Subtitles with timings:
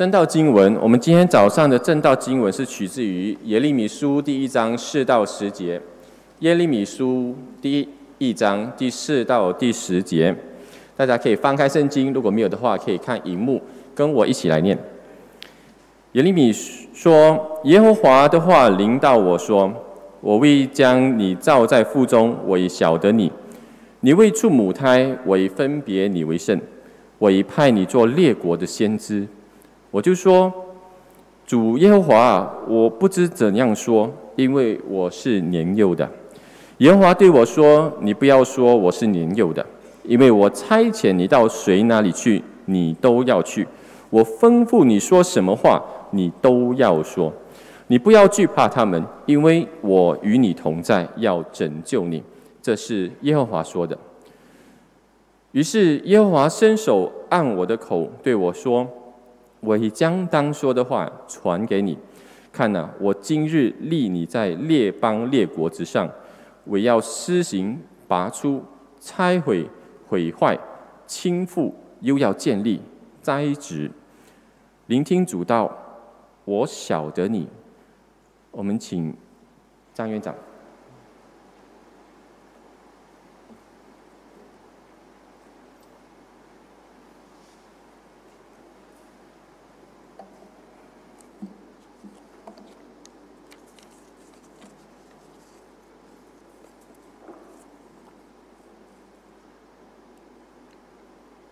[0.00, 5.78] 正道经文，我们今天早上的正道经文是取自于耶利米书第一章四到十节。
[6.38, 10.34] 耶利米书第一章第四到第十节，
[10.96, 13.60] 大家可以翻开圣经，如果没有的话，可以看荧幕，
[13.94, 14.74] 跟我一起来念。
[16.12, 19.70] 耶利米说：“耶和华的话临到我说：
[20.22, 23.30] 我未将你造在腹中，我已晓得你；
[24.00, 26.58] 你未出母胎，我已分别你为圣，
[27.18, 29.28] 我已派你做列国的先知。”
[29.90, 30.52] 我就说，
[31.46, 36.08] 主耶和华，我不知怎样说，因为我是年幼的。
[36.78, 39.66] 耶和华对我说：“你不要说我是年幼的，
[40.04, 43.64] 因为我差遣你到谁那里去，你都要去；
[44.10, 45.82] 我吩咐你说什么话，
[46.12, 47.32] 你都要说。
[47.88, 52.22] 你不要惧怕他们，因为我与你同在，要拯救你。”
[52.62, 53.98] 这是耶和华说的。
[55.52, 58.86] 于是耶和华伸手按我的口，对我说。
[59.60, 61.96] 我已将当说的话传给你，
[62.50, 66.10] 看呐，我今日立你在列邦列国之上，
[66.64, 68.62] 我要施行拔出、
[69.00, 69.68] 拆毁、
[70.08, 70.58] 毁坏、
[71.06, 72.80] 倾覆，又要建立、
[73.20, 73.90] 栽植。
[74.86, 75.70] 聆听主道，
[76.44, 77.46] 我晓得你。
[78.50, 79.14] 我们请
[79.94, 80.34] 张院长。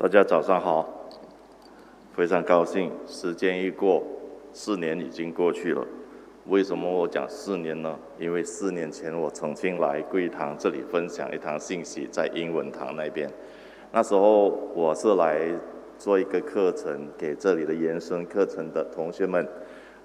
[0.00, 0.88] 大家早上好，
[2.14, 4.00] 非常高兴，时间一过，
[4.52, 5.84] 四年已经过去了。
[6.46, 7.98] 为什么我讲四年呢？
[8.16, 13.28] 因为四年前我曾经来贵堂这里分享一堂信息，在英文堂那边。
[13.90, 15.40] 那时候我是来
[15.98, 19.44] 做一个课程给这里的延伸课程的同学们，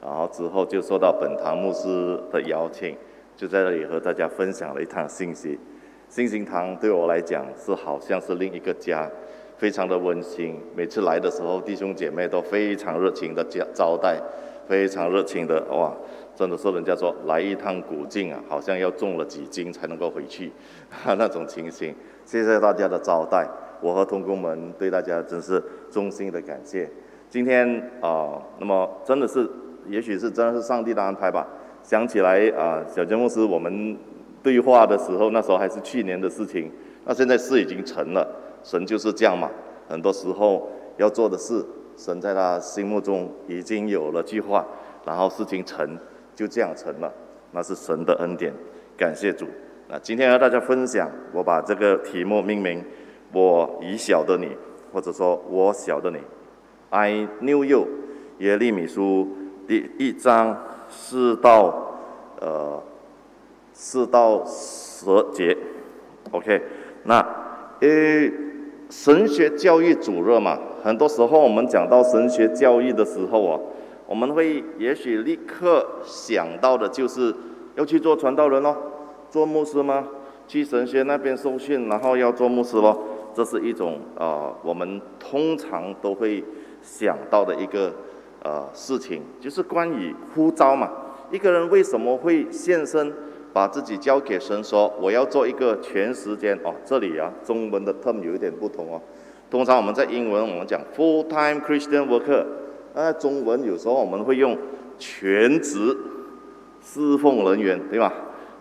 [0.02, 2.98] 然后之后就受到本堂牧师的邀请，
[3.38, 5.60] 就在这里和大家分享了一堂信息。
[6.10, 9.08] 信心堂对我来讲是好像是另一个家。
[9.58, 14.20] 非常的温馨，每次来的时候，弟兄姐妹都非常热情的招招待，
[14.68, 15.94] 非常热情的哇，
[16.36, 20.52] 真的是人家说来一趟古晋啊，好像要重了几斤才能够回去，
[20.90, 21.94] 哈那种情形。
[22.26, 23.48] 谢谢大家的招待，
[23.82, 26.90] 我和同工们对大家真是衷心的感谢。
[27.30, 29.48] 今天啊，那么真的是，
[29.88, 31.48] 也许是真的是上帝的安排吧。
[31.82, 33.98] 想起来啊，小杰牧师我们
[34.42, 36.72] 对话的时候，那时候还是去年的事情，
[37.06, 38.28] 那现在事已经成了。
[38.64, 39.52] 神就是这样嘛，
[39.90, 41.66] 很多时候要做的事，
[41.98, 44.66] 神在他心目中已经有了计划，
[45.06, 46.00] 然后事情成
[46.34, 47.12] 就这样成了，
[47.52, 48.54] 那是神的恩典，
[48.98, 49.46] 感谢主。
[49.90, 52.84] 那今天和大家分享，我把这个题目命名
[53.34, 54.48] “我已晓得你”，
[54.94, 56.18] 或者说“我晓得你
[56.90, 57.86] ”，I knew you，
[58.40, 59.28] 耶利米书
[59.68, 60.58] 第一章
[60.90, 61.98] 四到
[62.40, 62.82] 呃
[63.74, 65.58] 四到十节
[66.32, 66.62] ，OK，
[67.04, 67.20] 那
[67.82, 68.53] 呃。
[68.96, 73.60] 神学教育主任嘛，很多时候我们讲到神学教育的时候啊，
[74.06, 77.34] 我们会也许立刻想到的就是
[77.76, 78.78] 要去做传道人咯，
[79.32, 80.08] 做牧师吗？
[80.48, 82.96] 去神学那边受训，然后要做牧师咯，
[83.34, 86.44] 这是一种啊，我们通常都会
[86.84, 87.92] 想到的一个
[88.44, 90.90] 呃事情，就是关于呼召嘛。
[91.32, 93.12] 一个人为什么会现身？
[93.54, 96.74] 把自己交给神，说我要做一个全时间哦。
[96.84, 99.00] 这里啊，中文的 term 有一点不同哦。
[99.52, 102.44] 通常我们在英文我们讲 full-time Christian worker，
[102.96, 104.58] 那中文有时候我们会用
[104.98, 105.96] 全职
[106.82, 108.12] 侍奉人员，对吧？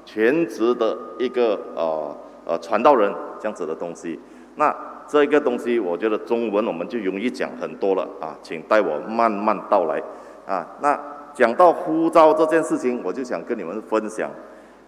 [0.05, 2.15] 全职的一个呃
[2.45, 3.11] 呃传道人
[3.41, 4.21] 这样子的东西。
[4.57, 4.75] 那
[5.09, 10.03] 这个东西，我觉得中文我们就容易讲很多了啊，请带我慢慢道来
[10.47, 10.67] 啊。
[10.83, 10.99] 那
[11.33, 14.31] 讲到呼召这件事情，我就想跟你们分享。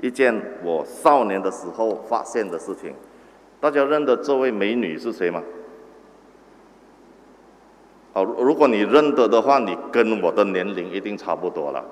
[0.05, 2.93] 一件我少年的时候发现的事情，
[3.59, 5.43] 大家认得这位美女是谁吗？
[8.13, 11.83] 好，如果你认得的话，你跟我的年龄一定差不多了。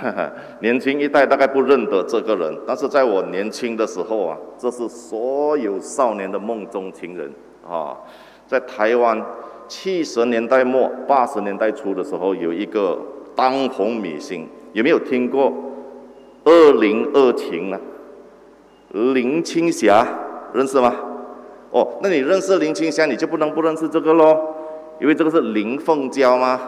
[0.60, 7.30] 年轻一代大概不认得这个人，但是在我年轻的时候啊，这是所有少年的梦中情人
[7.68, 7.94] 啊。
[8.46, 9.22] 在台湾
[9.68, 12.98] 七十年代末八十年代初的时候，有一个
[13.36, 15.52] 当红明星，有没有听过？
[16.44, 17.78] 二零二情呢？
[18.92, 20.06] 林青霞
[20.52, 20.94] 认识吗？
[21.70, 24.36] 哦，那你认识林青霞，你就不能不认识这个喽，
[25.00, 26.60] 因为这个是林凤娇吗？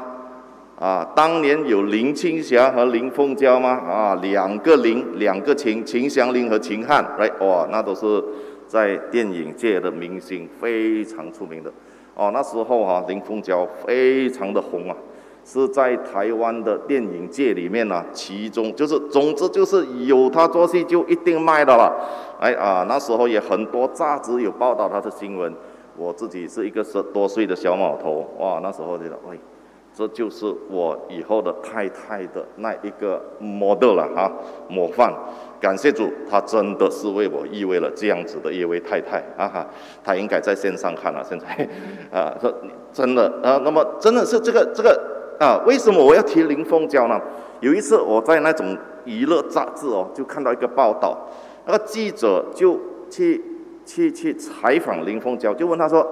[0.78, 3.70] 啊，当年有林青霞和林凤娇吗？
[3.70, 8.22] 啊，两个林，两个秦，秦祥林和秦汉，来，哇，那都是
[8.66, 11.72] 在电影界的明星，非常出名的。
[12.14, 14.96] 哦，那时候哈，林凤娇非常的红啊，
[15.44, 21.92] 是在台湾的电影界里面呢，其中就是总之就是有他做戏就一定卖的了。
[22.40, 25.52] 哎啊，那时候也很多杂志有报道他的新闻。
[25.96, 29.38] 我自己是一个十多岁的小毛头，哇，那时候觉得，喂，
[29.94, 34.32] 这就是我以后的太太的那一个 model 了哈，
[34.68, 35.12] 模范。
[35.60, 39.66] 感谢主，他真的是为我意味了这样子的一位太太啊哈，
[40.02, 41.46] 他应该在线上看了现在，
[42.10, 42.52] 啊，说
[42.90, 45.11] 真的啊，那么真的是这个这个。
[45.38, 47.20] 啊，为什么我要提林凤娇呢？
[47.61, 51.17] 有一次我在那种娱乐杂志哦，就看到一个报道，
[51.67, 52.79] 那个记者就
[53.11, 53.43] 去
[53.84, 56.06] 去去采访林凤娇，就问他说：“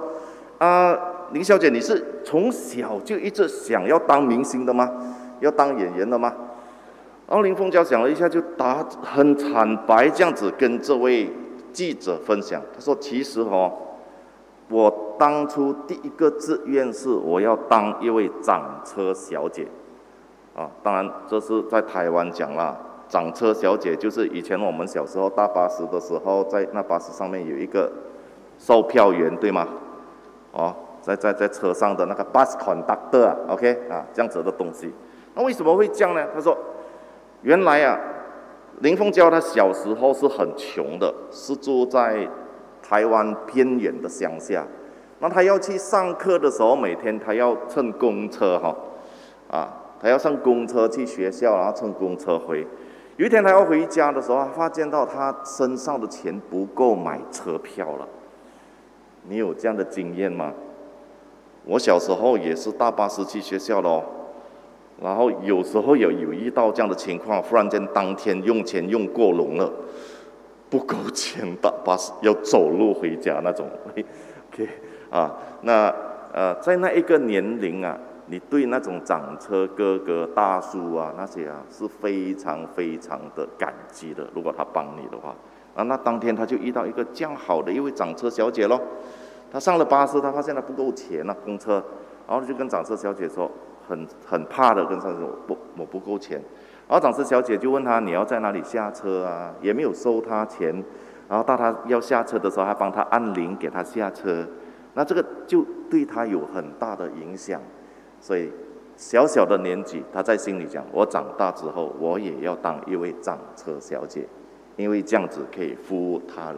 [0.59, 0.97] 啊，
[1.31, 4.89] 林小姐，你是从小就一直想要当明星的吗？
[5.39, 6.33] 要当演员的吗？”
[7.27, 11.29] 然后林凤娇想了一下，就答很坦白这样子跟这位
[11.73, 13.71] 记者分享，他说：“其实哦。”
[14.71, 19.67] 我当初第一个志愿是我要当一位掌车小姐，
[20.55, 22.77] 啊，当然这是在台湾讲啦。
[23.09, 27.91] 掌车小姐就是以前我们小时候搭巴士的时候，在那巴士上面有一个
[28.57, 29.67] 售票员，对吗？
[30.53, 34.93] 哦，在在在车上的那个 bus conductor，OK 啊，这样子的东西。
[35.35, 36.25] 那为什么会这样呢？
[36.33, 36.57] 他说，
[37.41, 37.99] 原来啊，
[38.79, 42.25] 林凤娇她小时候是很穷的，是住在。
[42.91, 44.67] 台湾偏远的乡下，
[45.19, 48.75] 那他要去上课的时候，每天他要乘公车哈，
[49.49, 49.71] 啊，
[50.01, 52.67] 他要上公车去学校，然后乘公车回。
[53.15, 58.05] 有一天他要回家的时候，发现到他身上的钱不够买车票了。
[59.29, 60.51] 你有这样的经验吗？
[61.63, 64.03] 我小时候也是大巴士去学校咯，
[65.01, 69.71] 然后有时候有有遇到这样的情况，忽然间当天用钱用过龙了。
[70.71, 73.69] 不够钱搭巴士，要走路回家那种。
[74.51, 74.69] OK，
[75.09, 75.93] 啊，那
[76.31, 77.97] 呃，在那一个年龄啊，
[78.27, 84.25] 你对那种掌车哥哥大叔啊那些啊是非常非常的感激的。
[84.33, 85.35] 如果他帮你的话，
[85.75, 88.79] 啊，那当天他就遇到一个这样好的一位掌车小姐咯。
[89.51, 91.83] 他上了巴士，他发现他不够钱了，公车，
[92.25, 93.51] 然后就跟掌车小姐说，
[93.85, 96.41] 很很怕的跟他说，不，我不够钱。
[96.91, 100.83] 然后掌车小姐就问他：“你要在哪里下车啊？”也没有收他钱。
[101.29, 104.45] 然后到他要下车的时候，还帮他按铃给他下车。
[104.93, 107.61] 那这个就对他有很大的影响。
[108.19, 108.51] 所以
[108.97, 114.27] 小小的年纪，他在心里讲：“我长大之后，我也要当一位掌车小姐，
[114.75, 116.57] 因为这样子可以服务他人。”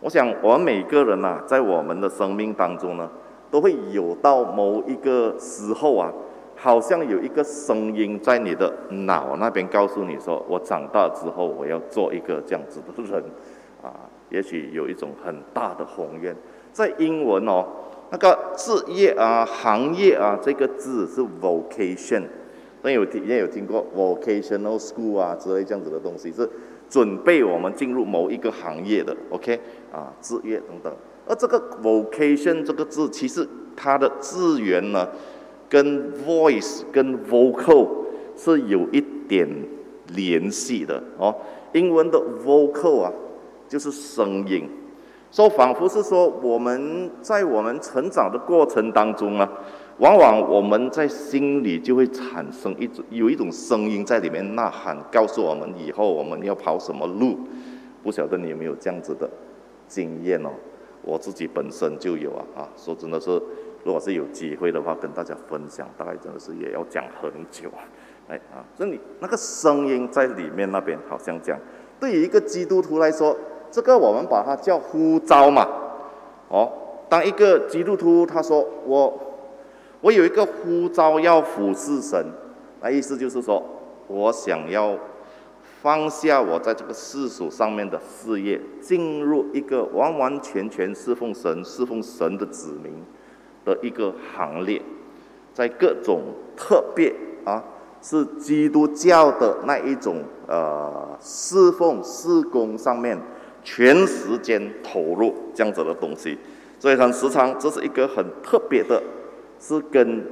[0.00, 3.10] 我想，我们每个人呐，在我们的生命当中呢，
[3.50, 6.10] 都会有到某一个时候啊。
[6.62, 13.24] 好像有一个声音在你的脑那边告诉你说：“我长大之后我要做一个这样子的人，
[13.82, 13.88] 啊，
[14.28, 16.36] 也许有一种很大的宏愿。”
[16.70, 17.64] 在英文哦，
[18.10, 22.24] 那个职业啊、行业啊，这个字是 vocation，
[22.82, 26.46] 那有听也有听过 vocational school 啊之类这样子的东西，是
[26.90, 29.58] 准备我们进入某一个行业的，OK
[29.90, 30.94] 啊，职业等等。
[31.26, 35.08] 而这个 vocation 这个字，其实它的字源呢？
[35.70, 37.88] 跟 voice 跟 vocal
[38.36, 39.48] 是有一点
[40.08, 41.34] 联系的哦。
[41.72, 43.12] 英文的 vocal 啊，
[43.68, 44.68] 就是声音，
[45.30, 49.48] 说仿佛是说我们在我们成长的过程当中啊，
[49.98, 57.38] 往往我们在心里就会产生一种有一种声音在里面呐喊，告诉我们以后我们要跑什么路。
[58.02, 59.30] 不晓得你有没有这样子的
[59.86, 60.50] 经验哦？
[61.02, 63.40] 我自己本身就有啊啊，说真的是。
[63.82, 67.70] 如果是有机会的话，跟大家分享，大概真的是也要讲很久，
[68.28, 71.58] 哎啊，所以你那个声音在里面那边好像讲，
[71.98, 73.36] 对于一个基督徒来说，
[73.70, 75.66] 这个我们把它叫呼召嘛，
[76.48, 76.70] 哦，
[77.08, 79.18] 当一个基督徒他说我
[80.02, 82.24] 我有一个呼召要服侍神，
[82.82, 83.62] 那意思就是说
[84.08, 84.94] 我想要
[85.80, 92.92] 放下我在这个世俗上面的事业，进入一个完完全全侍奉神、侍奉神的子民。
[93.64, 94.80] 的一个行列，
[95.52, 96.22] 在各种
[96.56, 97.14] 特别
[97.44, 97.62] 啊，
[98.00, 103.18] 是基督教的那一种呃侍奉侍工上面，
[103.62, 106.38] 全时间投入这样子的东西，
[106.78, 109.02] 所以很时常这是一个很特别的，
[109.58, 110.24] 是跟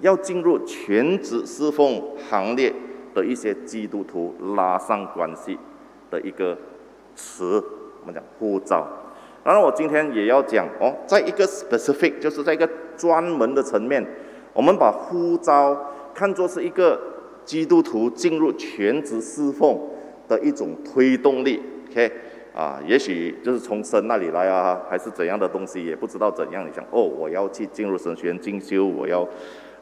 [0.00, 2.74] 要进入全职侍奉行列
[3.14, 5.56] 的一些基督徒拉上关系
[6.10, 6.58] 的一个
[7.14, 7.62] 词，
[8.00, 8.86] 我们讲护照。
[9.44, 14.06] 当然，我今天也要讲哦，在一个 specific，就是在一个专门的层面，
[14.52, 15.76] 我们把呼召
[16.14, 17.00] 看作是一个
[17.44, 19.76] 基督徒进入全职侍奉
[20.28, 21.60] 的一种推动力。
[21.90, 22.12] OK，
[22.54, 26.64] 啊，也许就是从神那里来啊，还是怎样的东西，也不知道怎样。
[26.64, 29.28] 你想哦，我要去进入神学院进修，我要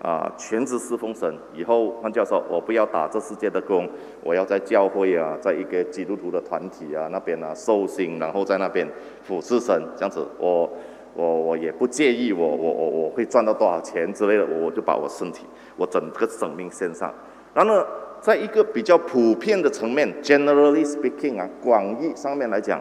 [0.02, 1.33] 啊，全职侍奉神。
[1.52, 3.88] 以后换教授，我不要打这世界的工，
[4.23, 8.88] 我要在教会啊，在一个基督徒的团体啊那边啊受刑，然后在那边
[9.23, 10.71] 俯侍神，这样子，我
[11.14, 15.45] 我我也不介意，我我我我会赚到多少钱之类的，我就把我身体，
[15.76, 17.12] 我整个生命献上。
[17.52, 17.87] 然后呢，
[18.21, 22.80] 在一个比较普遍的层面，generally speaking 啊，广义上面来讲。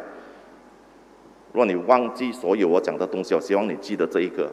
[1.52, 4.52] 若你忘记所有我讲的东西，我希望你记得这一个：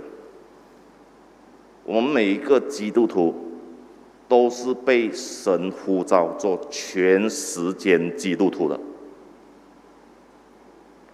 [1.86, 3.32] 我们每一个基督徒
[4.28, 8.78] 都是被神呼召做全时间基督徒的。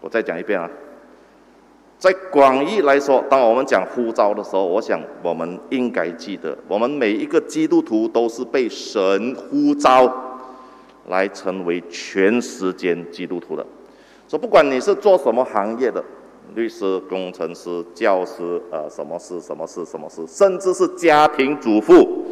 [0.01, 0.69] 我再讲一遍啊，
[1.99, 10.11] 在广义来说，当我们讲呼召的时候，我想我们应该记得，我们每一个基督徒都是被神呼召
[11.09, 13.65] 来成为全时间基督徒的。
[14.27, 16.03] 说不管你是做什么行业的，
[16.55, 22.27] 律师、工程师、教师，呃，什么事、什么事、什么事，甚至是家庭主妇，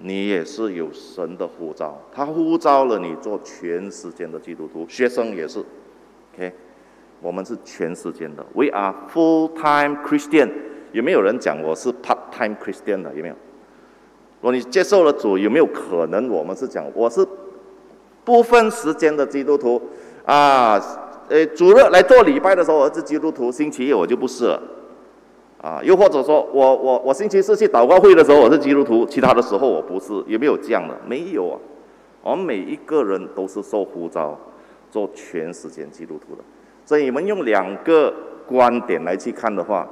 [0.00, 4.86] 你也是有神的呼召，他呼召了你做全时间的基督徒。
[4.88, 5.62] 学生也是
[6.34, 6.52] ，OK，
[7.20, 10.50] 我们是全时间的，We are full-time Christian。
[10.92, 13.14] 有没有人讲我是 part-time Christian 的？
[13.14, 13.34] 有没有？
[14.40, 17.26] 如果你接受了主，有没有可能我们是讲我是
[18.24, 19.82] 部分时间的基督徒？
[20.24, 20.78] 啊，
[21.28, 24.62] 呃，主日来做礼拜的时候，我是基督徒；星期一我就不是了。
[25.60, 30.96] 啊，又或者说我我我星期四去祷告会的时候，我是基督徒，其他的时候我不是，有没有这样的？
[31.06, 31.58] 没有啊。
[32.22, 34.38] 我们每一个人都是受呼召
[34.90, 36.42] 做全时间基督徒的。
[36.86, 38.12] 所以你们用两个
[38.46, 39.86] 观点来去看的话，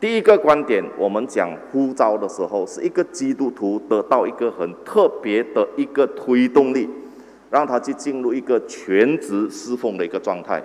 [0.00, 6.88] 第一个观点，我们讲呼召的时候，是一个基督徒得到一个很特别的一个推动力。
[7.50, 10.62] 让他去进入一个全职侍奉的一个状态。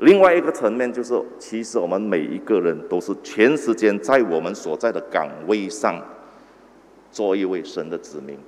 [0.00, 6.00] 另外一个层面就是，其实我们每一个人都是全时间在我们所在的岗位上，
[7.10, 8.38] 做一位神的子民，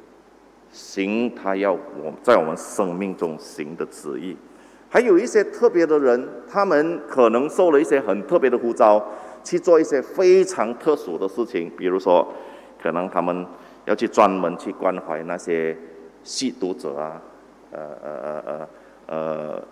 [0.70, 4.36] 行他要我在我们生命中行的旨意。
[4.88, 9.02] 还有一些特别的人，他们可能受了一些很特别的呼召，
[9.44, 11.70] 去做一些非常特殊的事情。
[11.76, 12.26] 比如说，
[12.82, 13.46] 可能他们
[13.84, 15.76] 要去专门去关怀那些
[16.22, 17.20] 吸毒者啊。
[17.74, 18.68] 呃呃呃呃呃，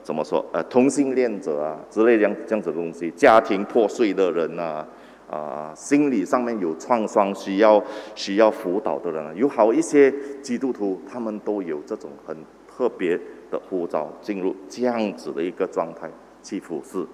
[0.03, 0.45] 怎么说？
[0.53, 4.85] 呃，同性恋者啊之类这样这样子的东西，家庭破碎的人呐，
[5.31, 7.83] 啊，心理上面有创伤需要
[8.15, 13.19] 需要辅导的人啊，有好一些基督徒，他们都有这种很特别
[13.51, 16.11] 的呼召，进入这样子的一个状态
[16.43, 17.07] 去服侍。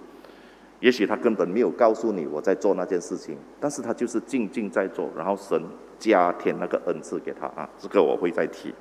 [0.81, 5.61] 也许他根本没有告诉你我在做那件事情，但是他就是静静在做，然后神
[5.99, 8.73] 加添那个恩赐给他啊，这个我会再提。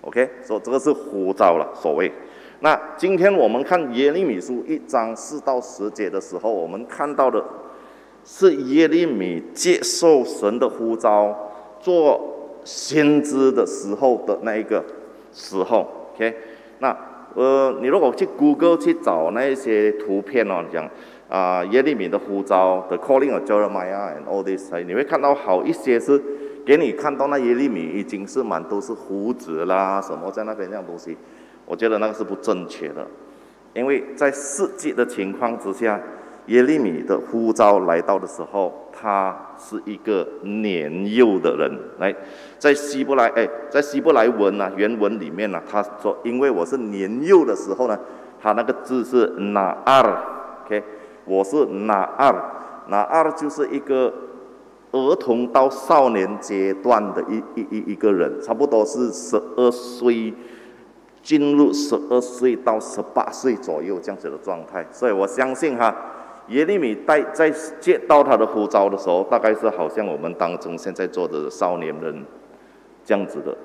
[0.00, 2.10] OK，说这个是呼召了，所谓。
[2.62, 7.44] 那今天我们看耶利米书一章四到十节的时候，我们看到的
[8.24, 11.36] 是耶利米接受神的呼召
[11.80, 12.20] 做
[12.64, 14.84] 先知的时候的那一个
[15.32, 15.84] 时候。
[16.14, 16.32] OK，
[16.78, 16.96] 那
[17.34, 20.88] 呃，你如果去 Google 去找那些图片哦，讲
[21.28, 26.22] 啊耶利米的呼召，The Calling of Jeremiah and all this，你会看到好一些是。
[26.64, 31.16] 给你看到那耶利米已经是满都是胡子啦，什么在那边这样东西，
[31.72, 33.06] 我觉得那个是不正确的，
[33.72, 35.98] 因为在世界的情况之下，
[36.48, 42.14] 耶利米的呼召来到的时候，他是一个年幼的人，来，
[42.58, 47.98] 在希伯来哎，在希伯来文啊原文里面呢，他说因为我是年幼的时候呢，
[48.38, 50.02] 他那个字是拿二
[50.66, 50.84] ，OK，
[51.24, 52.34] 我是拿二，
[52.88, 54.12] 拿二就是一个。
[54.94, 60.34] 儿童到少年阶段的一一一一个人，差不多是十二岁
[61.22, 65.94] 进入十二岁到十八岁左右这样子的状态，所以我相信哈，
[66.48, 67.50] 耶利米带在
[67.80, 72.24] 接到他的呼召的时候，大概是好像我们当中现在做的少年人
[73.04, 73.56] 这样子的。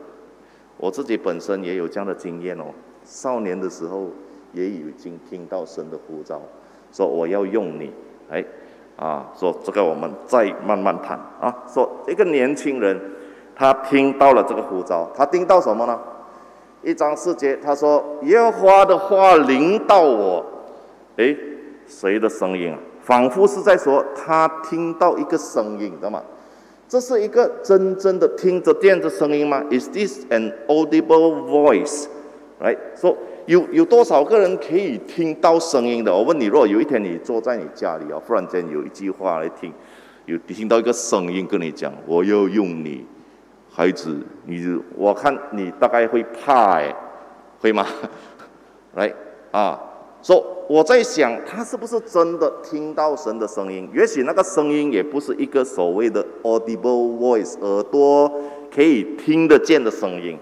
[0.78, 2.66] 我自己本身也有这样的经验哦，
[3.04, 4.10] 少年的时候
[4.54, 6.42] 也已经听到神的呼召，
[6.92, 7.92] 说我要用你，
[8.30, 8.46] 哎。
[8.98, 11.56] 啊，说这个我们再慢慢谈啊。
[11.68, 13.00] 说一个年轻人，
[13.56, 16.00] 他听到了这个呼召，他听到什么呢？
[16.84, 20.46] 一章四节，他说：“耶和华的话临到我。”
[21.18, 21.38] 诶，
[21.88, 22.80] 谁的声音啊？
[23.02, 26.22] 仿佛是在说他听到一个声音，知道吗？
[26.88, 32.06] 这是一个真正的听着电子声音吗？Is this an audible voice？
[32.60, 33.18] 来说。
[33.48, 36.14] 有有多少个人可以听到声音的？
[36.14, 39.72] 我问你，如果有一天你坐在你家里啊，忽然间有一句话来听，
[40.26, 43.06] 有听到一个声音跟你讲：“我要用你，
[43.78, 44.18] 孩子，
[44.48, 46.96] 你我看你大概会怕哎，
[47.62, 47.86] 会吗？”
[48.98, 49.14] 来
[49.52, 49.80] 啊，
[50.24, 53.88] 说我在想，他是不是真的听到神的声音？
[53.94, 58.28] 也许那个声音也不是一个所谓的 audible voice，耳朵
[58.74, 60.36] 可以听得见的声音，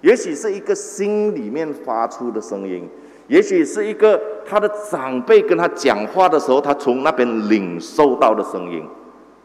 [0.00, 2.88] 也许是一个心里面发出的声音，
[3.26, 8.86] 也许是一个他的长辈跟他讲话的时候，他从那边领受到的声音。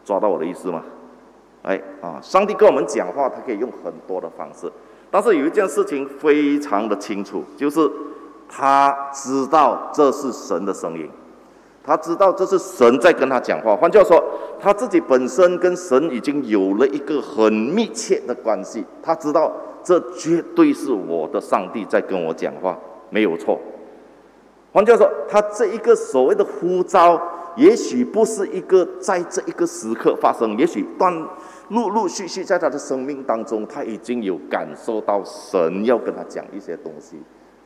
[0.04, 0.84] 抓到我的意思吗？
[1.62, 4.68] 哎啊，上帝跟我们讲话，他可以用很多的方式，
[5.12, 7.88] 但是有一件事情非常的清楚，就是
[8.48, 11.08] 他知道这是神的声音，
[11.84, 13.76] 他知道这是神在跟他讲话。
[13.76, 14.20] 换句话说，
[14.60, 19.52] 他自己本身跟神已经有了一个很密切的关系，他知道
[19.84, 22.76] 这绝对是我的上帝在跟我讲话，
[23.08, 23.60] 没有错。
[24.72, 27.22] 换句话说，他这一个所谓的呼召。
[27.54, 31.12] 也许不是一个在这一个时刻发生，也许断
[31.72, 37.16] 陆陆续续在他的生命当中，他已经有感受到神要跟他讲一些东西，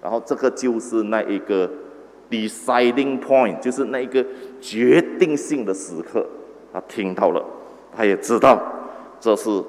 [0.01, 1.69] 然后这个就是那一个
[2.31, 4.25] deciding point，就是那一个
[4.61, 6.27] 决定性的时刻，
[6.73, 7.45] 他听到了，
[7.95, 8.63] 他也知道
[9.19, 9.63] 这是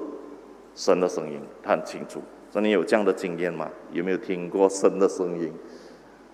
[0.74, 2.20] 神的声音，他很清楚。
[2.52, 3.68] 说你有这样的经验吗？
[3.92, 5.52] 有没有听过神的声音？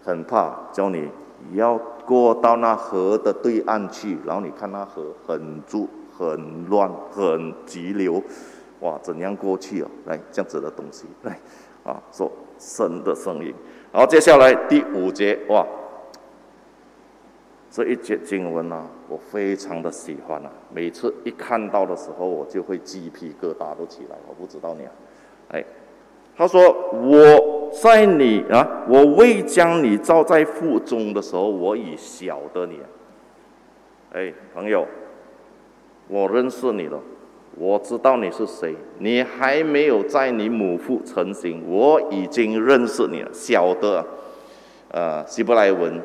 [0.02, 1.08] 很怕教你
[1.54, 1.80] 要。
[2.06, 8.22] 过到那河的对岸去，然后你看那河很住、很乱、很急流，
[8.80, 9.90] 哇，怎样过去哦？
[10.06, 11.38] 来，这样子的东西，来，
[11.84, 13.54] 啊，说神的声音。
[13.92, 15.66] 然后接下来第五节，哇，
[17.70, 24.16] 这一节经文呢，我非常的喜欢啊，每次一看到的时候，我就会鸡皮疙瘩都起来。
[24.28, 24.92] 我不知道你啊，
[25.48, 25.64] 哎。
[26.36, 32.80] 他说：“我在你啊，我未将你造在腹中的时候，我已晓得你。
[34.12, 34.84] 哎，朋友，
[36.08, 37.00] 我认识你了，
[37.56, 38.74] 我知道你是谁。
[38.98, 44.04] 你还没有在你母腹成型，我已经认识你了，晓得。
[44.90, 46.00] 呃，希伯来文，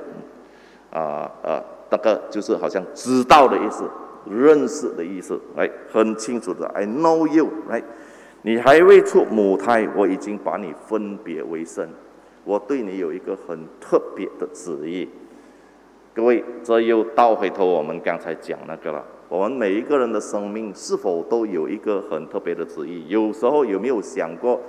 [0.91, 3.87] 啊呃，那个就是好像知道的意思，
[4.29, 7.81] 认识的意思，哎，很清楚的，I know you，来。”
[8.41, 11.89] 你还未出母胎，我已经把你分别为圣。
[12.45, 15.09] 我对你有一个很特别的旨意。
[16.13, 19.03] 各位，这又倒回头我们刚才讲那个了。
[19.29, 23.07] 我们每一个人的生命是否都有一个很特别的旨意？
[23.07, 24.59] 有时候有没有想过，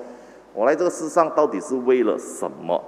[0.54, 2.80] 我来这个世上到底是为了什么？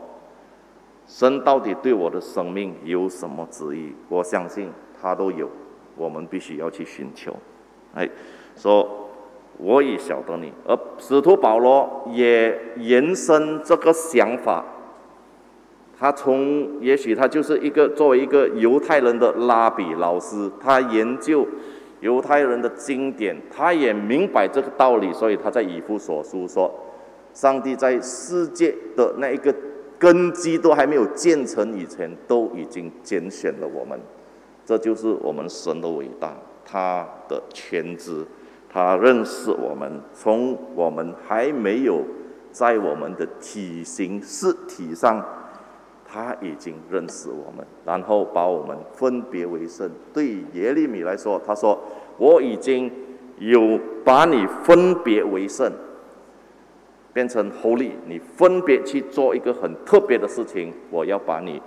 [1.06, 3.92] 神到底对我的生命有什么旨意？
[4.08, 5.48] 我相信他都有。
[5.96, 7.34] 我们必须要去寻求。
[7.94, 8.08] 哎，
[8.54, 9.08] 说。
[9.58, 14.64] 我也晓得你，而使徒保罗也延伸这个想法。
[16.02, 21.46] 他从也许他就是一个作为一个犹太人的拉比老师，他研究
[22.00, 26.68] 犹太人的经典，他也明白这个道理，所以他在以弗所书说：
[27.32, 29.54] 上帝在世界的那一个
[29.96, 33.96] 根基都还没有建成以前，都已经拣选了我们。
[34.66, 36.34] 这就是我们神的伟大，
[36.64, 38.26] 他的全知。
[38.68, 42.02] 他认识我们，从我们还没有
[42.50, 45.24] 在我们的体型尸体上，
[46.12, 49.90] 他已经认识我们，然后把我们分别为圣。
[50.12, 51.78] 对耶利米来说，他说
[52.18, 52.90] ：“我已经
[53.38, 55.72] 有把你分别为圣，
[57.14, 61.62] 变成 holy，你分别去做一个很特别的事情，我要把你。”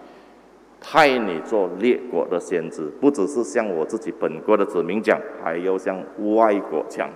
[0.87, 5.97] 派你做列国的先知，不只是向我自己本国的子民讲，还要向
[6.35, 7.09] 外国讲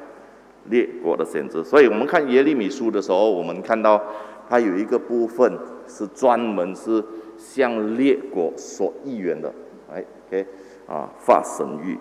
[0.69, 1.63] 列国的先知。
[1.63, 4.01] 所以，我们看耶利米书的时候，我们看到
[4.49, 5.57] 它有一个部分
[5.87, 7.03] 是专门是
[7.37, 9.53] 向列国所预言的。
[9.93, 10.45] 哎，OK，
[10.87, 11.97] 啊，发神谕，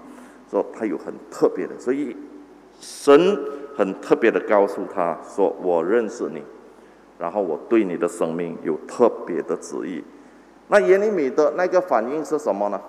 [0.50, 2.16] 说他有很特别的，所以
[2.80, 3.38] 神
[3.76, 6.42] 很特别的告诉他说：“我认识你，
[7.18, 10.02] 然后我对你的生命有特别的旨意。”
[10.68, 12.80] 那耶利米的那个反应是什么呢？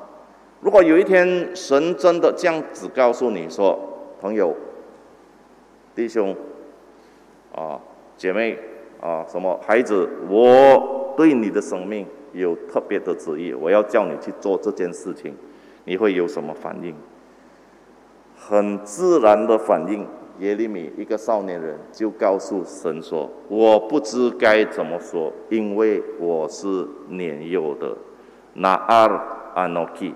[0.61, 3.79] 如果有一天神真的这样子告诉你说
[4.19, 4.53] ：“朋友、
[5.95, 6.35] 弟兄、
[7.55, 7.79] 啊
[8.17, 8.59] 姐妹
[8.99, 15.35] 啊什么孩子，我对你的生命有特别的旨意，我要叫你去做这件事情，
[15.85, 16.95] 你会有什么反应？”
[18.35, 20.07] 很自然的反应。
[20.39, 27.93] 耶利米一个少年人就告诉神说：“我不知该怎么说，因为我是年幼的。”
[28.55, 29.05] 那阿
[29.53, 30.13] 阿诺基，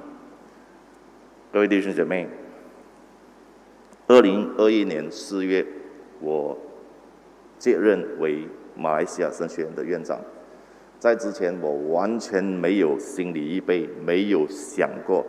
[1.51, 2.29] 各位弟兄姐妹，
[4.07, 5.65] 二零二一年四月，
[6.21, 6.57] 我
[7.59, 10.19] 接任为马来西亚神学院的院长。
[10.99, 15.25] 在之前，我完全没有心理预备，没有想过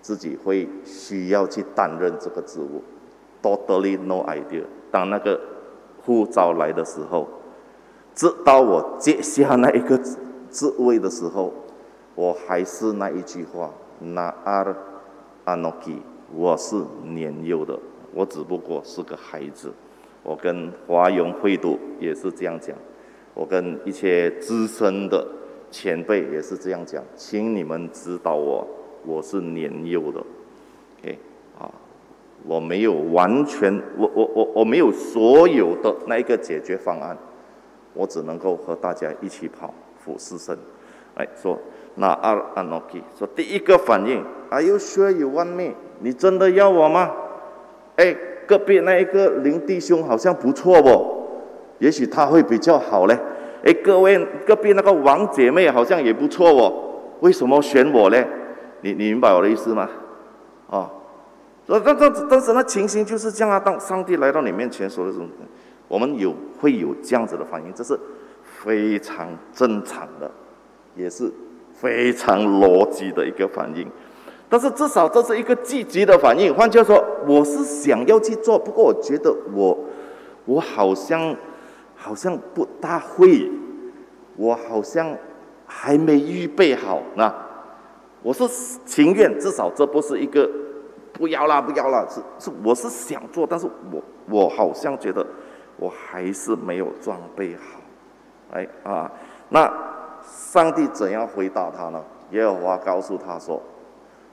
[0.00, 2.82] 自己会需要去担任这个职务。
[3.40, 4.64] Totally no idea。
[4.90, 5.40] 当那个
[6.02, 7.28] 护照来的时候，
[8.14, 9.96] 直到我接下那一个
[10.50, 11.52] 职位的时候，
[12.16, 14.66] 我还是那一句话，那阿
[15.44, 16.02] 阿诺基，
[16.34, 17.78] 我是年幼的，
[18.12, 19.72] 我只不过是个孩子。
[20.26, 22.76] 我跟华永会读也是这样讲，
[23.32, 25.24] 我跟一些资深的
[25.70, 28.66] 前辈也是这样讲，请你们指导我，
[29.04, 30.18] 我是年幼的
[30.98, 31.16] ，OK，
[31.60, 31.70] 啊，
[32.44, 37.16] 我没有完全，我我我我没有所有的那一个解决方案，
[37.94, 39.72] 我只能够和大家一起跑，
[40.04, 40.58] 俯视神，
[41.14, 41.56] 来说。
[41.94, 45.72] 那阿阿诺基说：“第一个反应，Are you sure you want me？
[46.00, 47.10] 你真的要我吗？
[47.96, 48.14] 哎，
[48.46, 51.26] 隔壁那一个林弟兄好像不错哦，
[51.78, 53.18] 也许他会比较好嘞。
[53.64, 56.72] 哎，各位隔壁那个王姐妹好像也不错哦，
[57.20, 58.26] 为什么选我嘞？
[58.82, 59.88] 你你明白我的意思吗？
[60.70, 60.90] 啊，
[61.66, 63.58] 但但但是那情形就是这样啊。
[63.58, 65.24] 当上帝来到你面前说的时候，
[65.88, 67.98] 我们有会有这样子的反应，这是
[68.42, 70.30] 非常正常的，
[70.94, 71.30] 也是。”
[71.78, 73.86] 非常逻辑的一个反应，
[74.48, 76.54] 但是至少这是一个积极的反应。
[76.54, 79.78] 换句话说，我是想要去做，不过我觉得我，
[80.44, 81.34] 我好像
[81.94, 83.50] 好像不大会，
[84.36, 85.16] 我好像
[85.66, 87.02] 还没预备好。
[87.14, 87.32] 那
[88.22, 88.46] 我是
[88.84, 90.48] 情愿，至少这不是一个
[91.12, 95.26] 不要啦，不要啦，是是我是想做，但是我我好像觉得
[95.76, 97.80] 我还是没有装备好。
[98.52, 99.10] 哎啊，
[99.48, 99.72] 那。
[100.28, 102.02] 上帝怎样回答他呢？
[102.30, 103.62] 耶和华告诉他说：“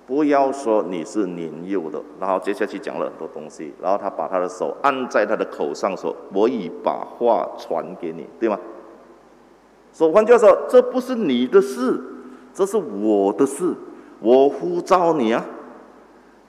[0.05, 3.73] 不要说你是年幼的。”然后接下去讲了很多东西。
[3.81, 8.59] 然后他把他的手按在他的口上说：“我已把话传给你，对吗？”
[9.93, 12.01] 说换句话说，这不是你的事，
[12.53, 13.73] 这是我的事。
[14.19, 15.45] 我呼召你啊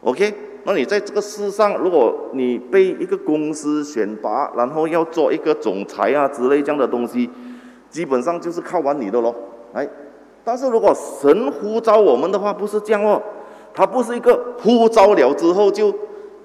[0.03, 0.33] ，OK？
[0.63, 7.29] 那你在这个世上，如果你被一个公司选拔，然后要做一个总裁啊之类这样的东西。
[7.91, 9.35] 基本上就是靠完你的喽，
[9.73, 9.89] 哎，
[10.43, 13.23] 但是如果神呼召我们的话，不是这样哦，
[13.75, 15.93] 他不是一个呼召了之后就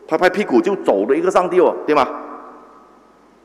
[0.08, 2.08] 拍拍屁股就走的一个上帝哦，对吗？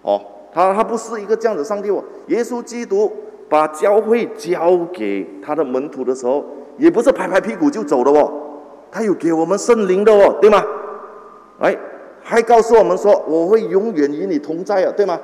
[0.02, 0.20] 哦，
[0.52, 2.02] 他他不是一个这样的上帝哦。
[2.28, 3.12] 耶稣基督
[3.48, 6.44] 把教会交给他的门徒的时候，
[6.78, 8.32] 也不是拍拍屁股就走的哦，
[8.90, 10.64] 他有给我们圣灵的哦，对吗？
[11.60, 11.76] 哎，
[12.22, 15.20] 还告诉我们说我会永远与你同在啊，对吗？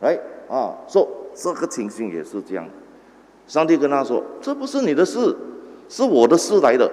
[0.00, 1.06] 哎，啊，说。
[1.40, 2.66] 这个情形也是这样，
[3.46, 5.36] 上帝跟他说：“这不是你的事，
[5.88, 6.90] 是我的事来的。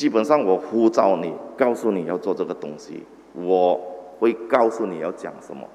[0.00, 3.78] 基本上我呼召你，告诉你要做这个东西，我
[4.18, 5.68] 会告诉你要讲什么，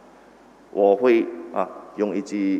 [0.71, 2.59] 我会啊用一句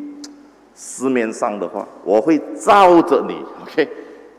[0.76, 3.90] 市面上的话，我会照着你，OK，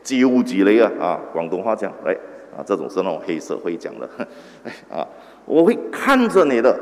[0.01, 2.13] 纠几雷啊啊，广东话讲，哎
[2.57, 4.09] 啊，这种是那种黑社会讲的，
[4.63, 5.05] 哎啊，
[5.43, 6.79] 我会看着你的，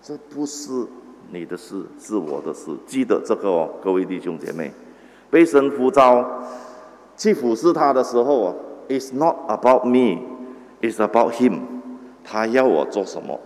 [0.00, 0.86] 这不是。”
[1.32, 4.70] 你的事是我的事，记得这个哦，各位弟兄姐妹，
[5.28, 6.24] 被神呼召
[7.16, 8.54] 去俯视他的时候啊
[8.88, 10.22] ，It's not about me,
[10.80, 11.60] it's about him。
[12.24, 13.38] 他要我做什么？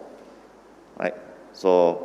[0.98, 1.12] 哎，
[1.52, 1.98] 说